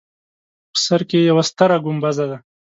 [0.71, 2.37] په سر کې یوه ستره ګومبزه ده.